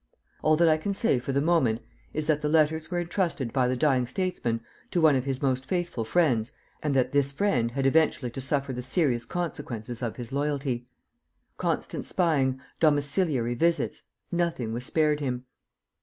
"All 0.41 0.55
that 0.57 0.67
I 0.67 0.77
can 0.77 0.95
say 0.95 1.19
for 1.19 1.31
the 1.31 1.41
moment 1.41 1.79
is 2.11 2.25
that 2.25 2.41
the 2.41 2.49
letters 2.49 2.89
were 2.89 2.99
entrusted 2.99 3.53
by 3.53 3.67
the 3.67 3.75
dying 3.75 4.07
statesman 4.07 4.61
to 4.89 4.99
one 4.99 5.15
of 5.15 5.25
his 5.25 5.43
most 5.43 5.63
faithful 5.67 6.03
friends 6.05 6.51
and 6.81 6.95
that 6.95 7.11
this 7.11 7.31
friend 7.31 7.69
had 7.69 7.85
eventually 7.85 8.31
to 8.31 8.41
suffer 8.41 8.73
the 8.73 8.81
serious 8.81 9.27
consequences 9.27 10.01
of 10.01 10.15
his 10.15 10.31
loyalty. 10.31 10.87
Constant 11.59 12.03
spying, 12.07 12.59
domiciliary 12.79 13.53
visits, 13.53 14.01
nothing 14.31 14.73
was 14.73 14.83
spared 14.85 15.19
him. 15.19 15.45